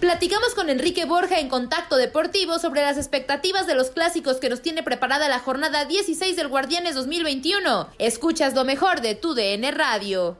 [0.00, 4.62] Platicamos con Enrique Borja en Contacto Deportivo sobre las expectativas de los clásicos que nos
[4.62, 7.88] tiene preparada la jornada 16 del Guardianes 2021.
[7.98, 10.38] Escuchas lo mejor de tu DN Radio.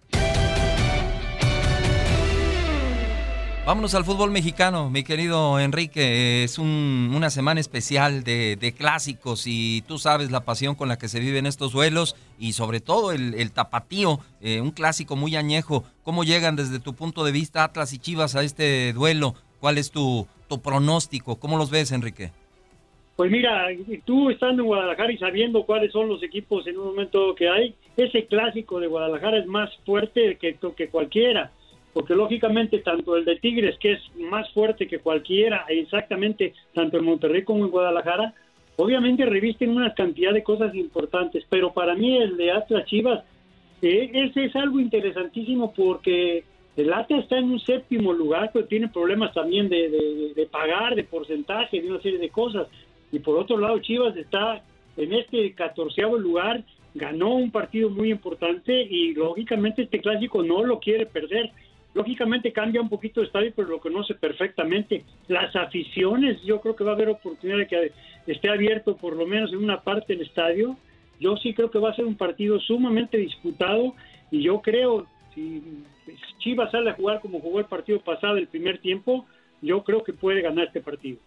[3.66, 6.42] Vámonos al fútbol mexicano, mi querido Enrique.
[6.42, 11.08] Es un- una semana especial de, clásicos y tú sabes la pasión con la que
[11.08, 15.84] se viven estos duelos y sobre todo el, el tapatío, eh, un clásico muy añejo.
[16.02, 19.34] ¿Cómo llegan desde tu punto de vista Atlas y Chivas a este duelo?
[19.60, 20.26] ¿Cuál es tu,
[20.64, 21.38] pronóstico?
[21.38, 22.30] ¿Cómo los ves, Enrique?
[23.16, 23.66] Pues mira,
[24.06, 27.74] tú estando en Guadalajara y sabiendo cuáles son los equipos en un momento que hay,
[27.98, 31.52] ese clásico de Guadalajara es más fuerte que, que cualquiera,
[31.92, 37.04] porque lógicamente tanto el de Tigres, que es más fuerte que cualquiera, exactamente tanto en
[37.04, 38.32] Monterrey como en Guadalajara,
[38.76, 43.22] obviamente revisten una cantidad de cosas importantes, pero para mí el de Atlas Chivas,
[43.82, 46.44] eh, ese es algo interesantísimo porque
[46.80, 50.94] el Atlas está en un séptimo lugar, pero tiene problemas también de, de- de pagar,
[50.94, 52.66] de porcentaje, de una serie de cosas.
[53.12, 54.62] Y por otro lado, Chivas está
[54.96, 56.62] en este catorceavo lugar,
[56.94, 61.50] ganó un partido muy importante y lógicamente este clásico no lo quiere perder.
[61.94, 65.02] Lógicamente cambia un poquito el estadio, pero lo conoce perfectamente.
[65.28, 67.92] Las aficiones, yo creo que va a haber oportunidad de que
[68.28, 70.76] esté abierto por lo menos en una parte del estadio.
[71.18, 73.94] Yo sí creo que va a ser un partido sumamente disputado
[74.30, 75.62] y yo creo, si
[76.38, 79.26] Chivas sale a jugar como jugó el partido pasado, el primer tiempo,
[79.62, 81.18] yo creo que puede ganar este partido.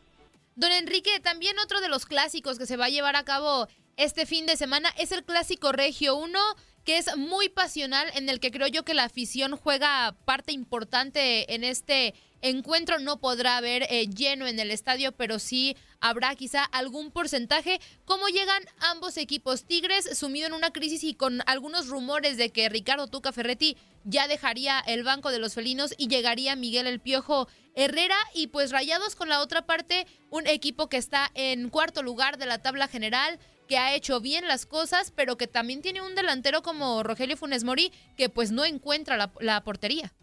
[0.55, 3.67] Don Enrique, también otro de los clásicos que se va a llevar a cabo
[3.97, 6.39] este fin de semana es el Clásico Regio 1,
[6.83, 11.53] que es muy pasional, en el que creo yo que la afición juega parte importante
[11.53, 12.13] en este
[12.43, 12.99] encuentro.
[12.99, 17.79] No podrá haber eh, lleno en el estadio, pero sí habrá quizá algún porcentaje.
[18.05, 19.65] ¿Cómo llegan ambos equipos?
[19.65, 24.27] Tigres sumido en una crisis y con algunos rumores de que Ricardo Tuca Ferretti ya
[24.27, 29.15] dejaría el banco de los felinos y llegaría Miguel El Piojo Herrera y pues Rayados
[29.15, 33.39] con la otra parte, un equipo que está en cuarto lugar de la tabla general,
[33.67, 37.63] que ha hecho bien las cosas, pero que también tiene un delantero como Rogelio Funes
[37.63, 40.13] Mori que pues no encuentra la, la portería.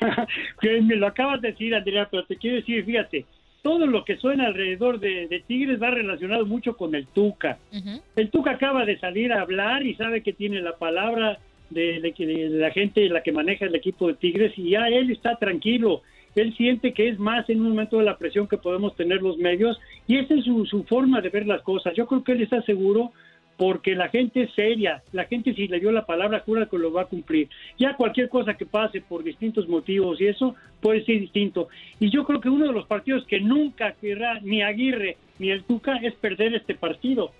[0.60, 3.24] que me lo acabas de decir, Andrea, pero te quiero decir, fíjate,
[3.62, 7.58] todo lo que suena alrededor de, de Tigres va relacionado mucho con el Tuca.
[8.14, 11.38] El Tuca acaba de salir a hablar y sabe que tiene la palabra
[11.70, 15.10] de, de de la gente la que maneja el equipo de Tigres y ya él
[15.10, 16.02] está tranquilo.
[16.36, 19.36] Él siente que es más en un momento de la presión que podemos tener los
[19.38, 21.94] medios y esa es su, su forma de ver las cosas.
[21.96, 23.12] Yo creo que él está seguro
[23.56, 26.92] porque la gente es seria, la gente si le dio la palabra jura que lo
[26.92, 27.48] va a cumplir.
[27.78, 31.68] Ya cualquier cosa que pase por distintos motivos y eso puede ser distinto.
[31.98, 35.64] Y yo creo que uno de los partidos que nunca querrá ni Aguirre ni el
[35.64, 37.30] Tuca es perder este partido.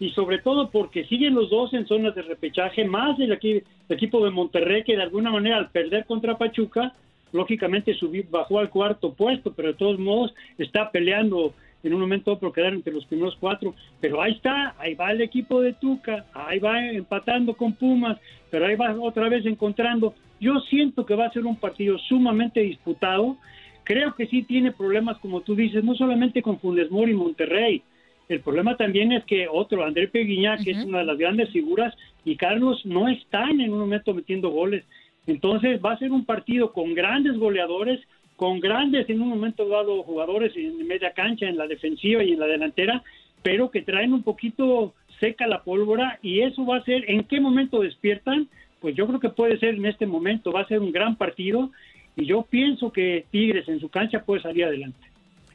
[0.00, 4.24] y sobre todo porque siguen los dos en zonas de repechaje, más el, el equipo
[4.24, 6.92] de Monterrey que de alguna manera al perder contra Pachuca,
[7.32, 12.38] lógicamente subió, bajó al cuarto puesto, pero de todos modos está peleando en un momento
[12.38, 16.26] por quedar entre los primeros cuatro, pero ahí está, ahí va el equipo de Tuca,
[16.34, 18.18] ahí va empatando con Pumas,
[18.50, 20.14] pero ahí va otra vez encontrando.
[20.40, 23.36] Yo siento que va a ser un partido sumamente disputado,
[23.84, 27.82] creo que sí tiene problemas, como tú dices, no solamente con Funes Mori y Monterrey,
[28.28, 31.94] el problema también es que otro, André Peguiñá, que es una de las grandes figuras,
[32.24, 34.84] y Carlos no están en un momento metiendo goles.
[35.26, 38.00] Entonces va a ser un partido con grandes goleadores,
[38.42, 42.40] con grandes en un momento dado jugadores en media cancha, en la defensiva y en
[42.40, 43.04] la delantera,
[43.40, 47.40] pero que traen un poquito seca la pólvora y eso va a ser, ¿en qué
[47.40, 48.48] momento despiertan?
[48.80, 51.70] Pues yo creo que puede ser en este momento, va a ser un gran partido
[52.16, 54.98] y yo pienso que Tigres en su cancha puede salir adelante.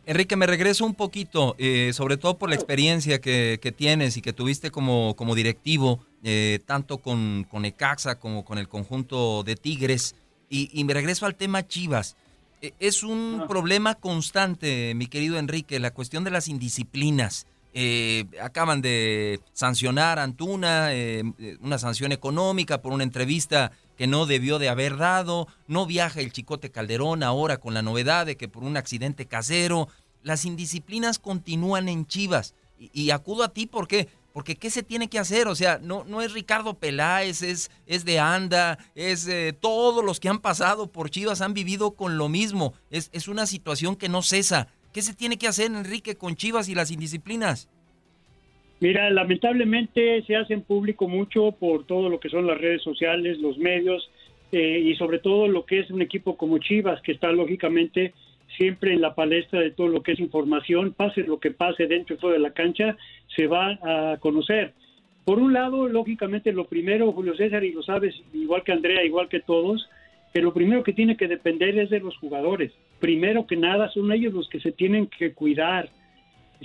[0.05, 4.21] Enrique, me regreso un poquito, eh, sobre todo por la experiencia que, que tienes y
[4.21, 9.57] que tuviste como, como directivo, eh, tanto con, con Ecaxa como con el conjunto de
[9.57, 10.15] Tigres.
[10.49, 12.15] Y, y me regreso al tema Chivas.
[12.61, 17.45] Eh, es un problema constante, mi querido Enrique, la cuestión de las indisciplinas.
[17.79, 24.07] Eh, acaban de sancionar a Antuna, eh, eh, una sanción económica por una entrevista que
[24.07, 25.47] no debió de haber dado.
[25.67, 29.89] No viaja el Chicote Calderón ahora con la novedad de que por un accidente casero.
[30.23, 32.55] Las indisciplinas continúan en Chivas.
[32.79, 34.07] Y, y acudo a ti, ¿por qué?
[34.37, 35.47] Porque ¿qué se tiene que hacer?
[35.47, 40.19] O sea, no, no es Ricardo Peláez, es, es de Anda, es eh, todos los
[40.19, 42.75] que han pasado por Chivas han vivido con lo mismo.
[42.91, 44.67] Es, es una situación que no cesa.
[44.93, 47.67] ¿Qué se tiene que hacer, Enrique, con Chivas y las indisciplinas?
[48.79, 53.57] Mira, lamentablemente se hacen público mucho por todo lo que son las redes sociales, los
[53.57, 54.07] medios
[54.51, 58.13] eh, y sobre todo lo que es un equipo como Chivas, que está lógicamente
[58.57, 62.15] siempre en la palestra de todo lo que es información, pase lo que pase dentro
[62.15, 62.97] y fuera de la cancha,
[63.35, 64.73] se va a conocer.
[65.23, 69.27] Por un lado, lógicamente, lo primero, Julio César, y lo sabes, igual que Andrea, igual
[69.27, 69.87] que todos,
[70.33, 72.71] que lo primero que tiene que depender es de los jugadores.
[72.99, 75.89] Primero que nada, son ellos los que se tienen que cuidar.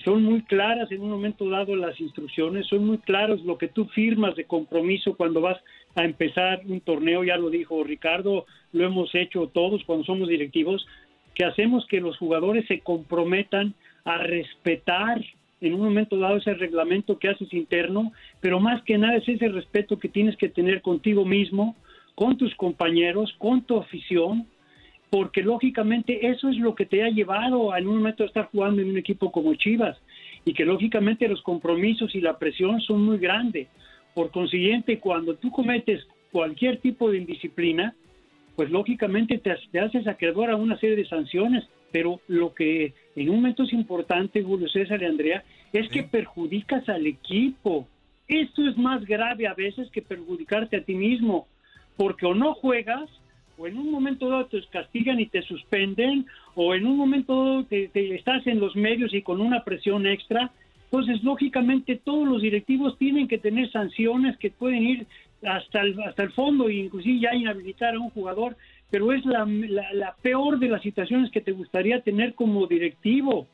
[0.05, 3.87] Son muy claras en un momento dado las instrucciones, son muy claros lo que tú
[3.87, 5.59] firmas de compromiso cuando vas
[5.95, 10.87] a empezar un torneo, ya lo dijo Ricardo, lo hemos hecho todos cuando somos directivos,
[11.35, 13.75] que hacemos que los jugadores se comprometan
[14.05, 15.23] a respetar
[15.61, 19.49] en un momento dado ese reglamento que haces interno, pero más que nada es ese
[19.49, 21.77] respeto que tienes que tener contigo mismo,
[22.15, 24.47] con tus compañeros, con tu afición,
[25.09, 28.49] porque lógicamente eso es lo que te ha llevado a en un momento a estar
[28.51, 29.97] jugando en un equipo como Chivas
[30.45, 33.69] y que lógicamente los compromisos y la presión son muy grandes.
[34.15, 37.95] Por consiguiente, cuando tú cometes cualquier tipo de indisciplina,
[38.57, 43.31] pues lógicamente te, te haces acreedor a una serie de sanciones, pero lo que en
[43.31, 47.87] un momento es importante, Julio César y Andrea, es que perjudicas al equipo.
[48.29, 51.47] Esto es más grave a veces que perjudicarte a ti mismo,
[51.97, 53.09] porque o no juegas,
[53.59, 57.65] o en un momento dado te castigan y te suspenden, o en un momento dado
[57.65, 60.51] te, te estás en los medios y con una presión extra.
[60.85, 65.07] Entonces, lógicamente, todos los directivos tienen que tener sanciones que pueden ir
[65.45, 68.57] hasta el, hasta el fondo e inclusive ya inhabilitar a un jugador,
[68.91, 73.47] pero es la, la, la peor de las situaciones que te gustaría tener como directivo,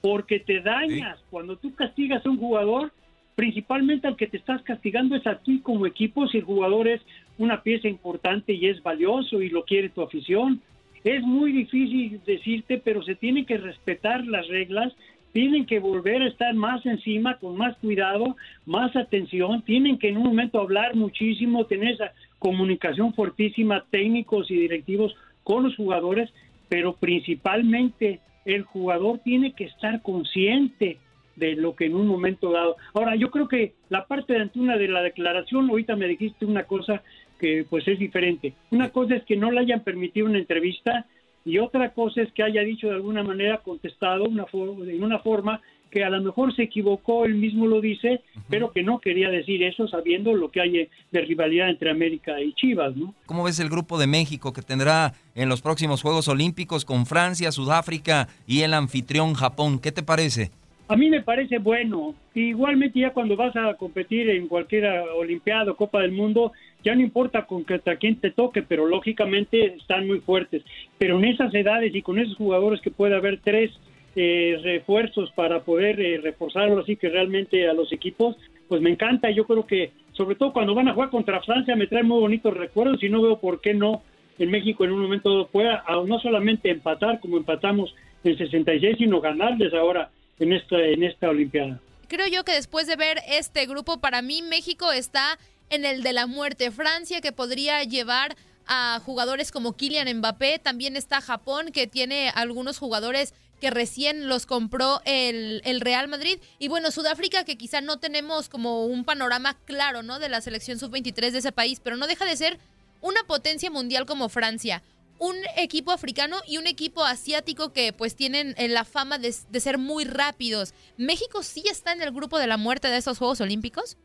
[0.00, 1.18] porque te dañas.
[1.30, 2.92] Cuando tú castigas a un jugador,
[3.34, 7.02] principalmente al que te estás castigando es a ti como equipo, si el jugador es
[7.38, 10.60] una pieza importante y es valioso y lo quiere tu afición.
[11.04, 14.92] Es muy difícil decirte, pero se tienen que respetar las reglas,
[15.36, 20.16] tienen que volver a estar más encima, con más cuidado, más atención, tienen que en
[20.16, 25.14] un momento hablar muchísimo, tener esa comunicación fuertísima, técnicos y directivos
[25.44, 26.30] con los jugadores,
[26.70, 30.96] pero principalmente el jugador tiene que estar consciente
[31.34, 32.76] de lo que en un momento dado.
[32.94, 36.62] Ahora, yo creo que la parte de Antuna de la declaración, ahorita me dijiste una
[36.62, 37.02] cosa
[37.38, 38.54] que pues es diferente.
[38.70, 41.04] Una cosa es que no le hayan permitido una entrevista
[41.46, 45.60] y otra cosa es que haya dicho de alguna manera contestado una en una forma
[45.90, 49.62] que a lo mejor se equivocó, él mismo lo dice, pero que no quería decir
[49.62, 53.14] eso sabiendo lo que hay de rivalidad entre América y Chivas, ¿no?
[53.24, 57.52] ¿Cómo ves el grupo de México que tendrá en los próximos Juegos Olímpicos con Francia,
[57.52, 59.78] Sudáfrica y el anfitrión Japón?
[59.78, 60.50] ¿Qué te parece?
[60.88, 62.14] A mí me parece bueno.
[62.34, 64.84] Igualmente ya cuando vas a competir en cualquier
[65.16, 66.52] Olimpiada o Copa del Mundo,
[66.86, 70.62] ya no importa contra quién te toque, pero lógicamente están muy fuertes.
[70.98, 73.72] Pero en esas edades y con esos jugadores que puede haber tres
[74.14, 78.36] eh, refuerzos para poder eh, reforzarlo así que realmente a los equipos,
[78.68, 79.32] pues me encanta.
[79.32, 82.56] Yo creo que sobre todo cuando van a jugar contra Francia me trae muy bonitos
[82.56, 84.02] recuerdos y no veo por qué no
[84.38, 89.74] en México en un momento pueda no solamente empatar como empatamos en 66, sino ganarles
[89.74, 91.80] ahora en esta, en esta Olimpiada.
[92.06, 95.36] creo yo que después de ver este grupo, para mí México está
[95.70, 96.70] en el de la muerte.
[96.70, 102.78] Francia que podría llevar a jugadores como Kylian Mbappé, también está Japón que tiene algunos
[102.78, 106.38] jugadores que recién los compró el, Real Madrid.
[106.58, 110.18] Y bueno, Sudáfrica, que quizá no tenemos como un panorama claro, ¿no?
[110.18, 112.58] De la selección sub-23 de ese país, pero no deja de ser
[113.00, 114.82] una potencia mundial como Francia.
[115.18, 119.60] Un equipo africano y un equipo asiático que pues tienen eh, la fama de, de
[119.60, 120.74] ser muy rápidos.
[120.98, 123.96] ¿México sí está en el grupo de la muerte de estos Juegos Olímpicos?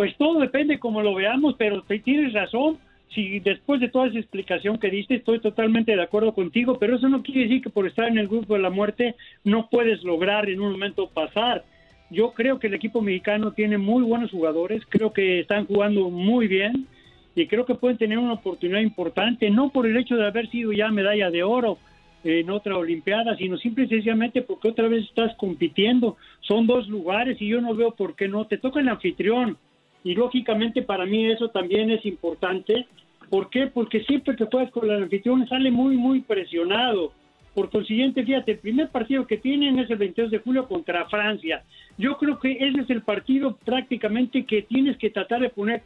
[0.00, 2.78] Pues todo depende como lo veamos, pero tienes razón
[3.14, 7.06] si después de toda esa explicación que diste, estoy totalmente de acuerdo contigo, pero eso
[7.10, 9.14] no quiere decir que por estar en el grupo de la muerte
[9.44, 11.66] no puedes lograr en un momento pasar.
[12.08, 16.48] Yo creo que el equipo mexicano tiene muy buenos jugadores, creo que están jugando muy
[16.48, 16.86] bien
[17.34, 20.72] y creo que pueden tener una oportunidad importante, no por el hecho de haber sido
[20.72, 21.76] ya medalla de oro
[22.24, 26.16] en otra Olimpiada, sino simple y sencillamente porque otra vez estás compitiendo.
[26.40, 28.46] Son dos lugares y yo no veo por qué no.
[28.46, 29.58] Te toca el anfitrión
[30.04, 32.86] y lógicamente para mí eso también es importante.
[33.28, 33.66] ¿Por qué?
[33.66, 37.12] Porque siempre que juegas con el anfitrión sale muy, muy presionado.
[37.54, 41.64] Por consiguiente, fíjate, el primer partido que tienen es el 22 de julio contra Francia.
[41.98, 45.82] Yo creo que ese es el partido prácticamente que tienes que tratar de poner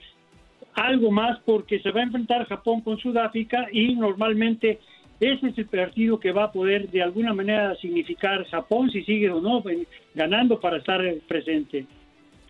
[0.75, 4.80] algo más porque se va a enfrentar Japón con Sudáfrica y normalmente
[5.21, 9.30] ese es el partido que va a poder de alguna manera significar Japón si sigue
[9.30, 9.62] o no
[10.14, 11.87] ganando para estar presente.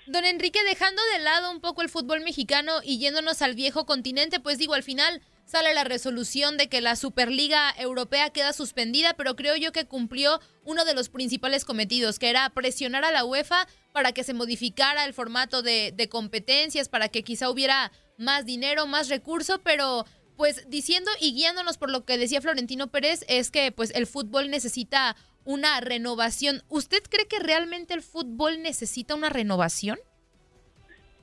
[0.06, 4.38] Don Enrique, dejando de lado un poco el fútbol mexicano y yéndonos al viejo continente,
[4.38, 9.34] pues digo, al final sale la resolución de que la Superliga Europea queda suspendida, pero
[9.34, 13.66] creo yo que cumplió uno de los principales cometidos, que era presionar a la UEFA
[13.92, 18.86] para que se modificara el formato de, de competencias, para que quizá hubiera más dinero,
[18.86, 20.04] más recurso, pero
[20.36, 24.50] pues diciendo y guiándonos por lo que decía Florentino Pérez, es que pues el fútbol
[24.50, 26.62] necesita una renovación.
[26.68, 29.98] ¿Usted cree que realmente el fútbol necesita una renovación?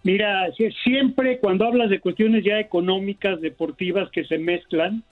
[0.04, 0.50] Mira,
[0.84, 5.04] siempre cuando hablas de cuestiones ya económicas, deportivas que se mezclan,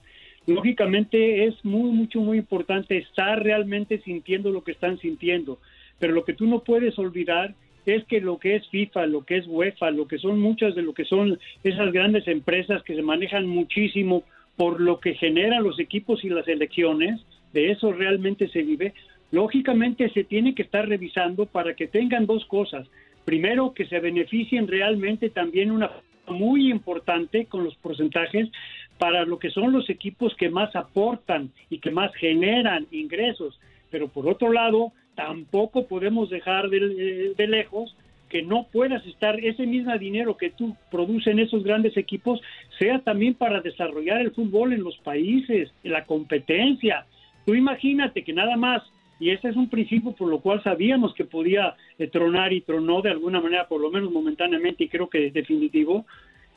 [0.48, 5.60] lógicamente es muy, mucho, muy importante estar realmente sintiendo lo que están sintiendo.
[6.00, 7.54] Pero lo que tú no puedes olvidar
[7.86, 10.82] es que lo que es FIFA, lo que es UEFA, lo que son muchas de
[10.82, 14.24] lo que son esas grandes empresas que se manejan muchísimo
[14.56, 17.22] por lo que generan los equipos y las elecciones,
[17.54, 18.94] de eso realmente se vive,
[19.32, 22.88] lógicamente se tiene que estar revisando para que tengan dos cosas.
[23.26, 25.92] Primero, que se beneficien realmente también una
[26.28, 28.50] muy importante con los porcentajes
[28.98, 33.60] para lo que son los equipos que más aportan y que más generan ingresos.
[33.90, 37.96] Pero por otro lado, tampoco podemos dejar de, de lejos
[38.30, 42.40] que no puedas estar, ese mismo dinero que tú produces en esos grandes equipos,
[42.78, 47.06] sea también para desarrollar el fútbol en los países, la competencia,
[47.50, 48.84] Tú imagínate que nada más,
[49.20, 53.02] y ese es un principio por lo cual sabíamos que podía eh, tronar y tronó
[53.02, 56.06] de alguna manera, por lo menos momentáneamente, y creo que es definitivo,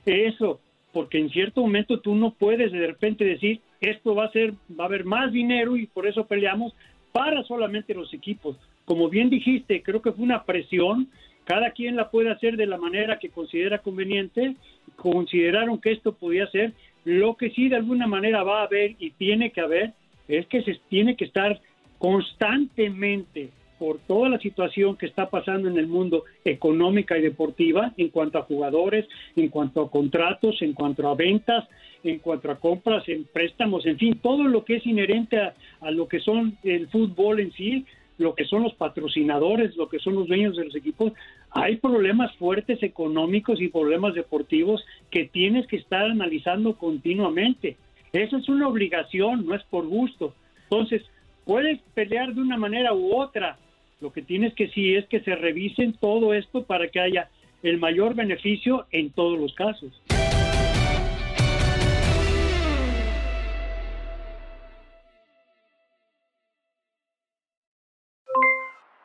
[0.05, 0.61] eso,
[0.93, 4.85] porque en cierto momento tú no puedes de repente decir, esto va a ser, va
[4.85, 6.75] a haber más dinero y por eso peleamos
[7.11, 8.59] para solamente los equipos.
[8.85, 11.09] Como bien dijiste, creo que fue una presión,
[11.45, 14.57] cada quien la puede hacer de la manera que considera conveniente,
[14.97, 16.75] consideraron que esto podía ser,
[17.07, 19.95] lo que sí de alguna manera va a haber y tiene que haber
[20.29, 21.61] es que se tiene que estar
[21.99, 28.11] constantemente por toda la situación que está pasando en el mundo económica y deportiva en
[28.11, 31.69] cuanto a jugadores, en cuanto a contratos, en cuanto a ventas,
[32.05, 36.07] en cuanto a compras, en préstamos, en fin, todo lo que es inherente a, lo
[36.07, 37.85] que son el fútbol en sí,
[38.19, 41.13] lo que son los patrocinadores, lo que son los dueños de los equipos,
[41.51, 47.77] hay problemas fuertes económicos y problemas deportivos que tienes que estar analizando continuamente.
[48.13, 50.35] Eso es una obligación, no es por gusto.
[50.65, 51.03] Entonces,
[51.47, 53.57] puedes pelear de una manera u otra.
[54.03, 57.31] Lo que tienes que sí es que se revisen todo esto para que haya
[57.63, 59.99] el mayor beneficio en todos los casos.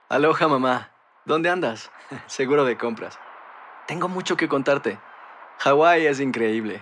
[0.10, 0.92] Aloha mamá,
[1.24, 1.92] ¿dónde andas?
[2.28, 3.18] Seguro de compras.
[3.88, 5.00] Tengo mucho que contarte.
[5.60, 6.82] Hawái es increíble.